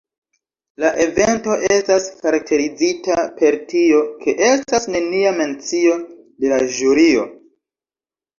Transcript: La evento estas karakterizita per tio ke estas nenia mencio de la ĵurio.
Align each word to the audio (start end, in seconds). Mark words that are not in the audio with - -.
La 0.83 0.89
evento 1.03 1.57
estas 1.75 2.07
karakterizita 2.23 3.17
per 3.41 3.57
tio 3.75 4.01
ke 4.25 4.35
estas 4.49 4.89
nenia 4.95 5.35
mencio 5.43 6.01
de 6.47 6.53
la 6.55 6.61
ĵurio. 6.81 7.29